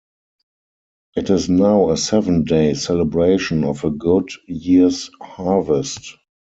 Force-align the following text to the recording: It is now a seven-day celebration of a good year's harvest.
It 1.15 1.29
is 1.29 1.47
now 1.47 1.91
a 1.91 1.95
seven-day 1.95 2.73
celebration 2.73 3.63
of 3.63 3.83
a 3.83 3.91
good 3.91 4.29
year's 4.47 5.11
harvest. 5.21 6.17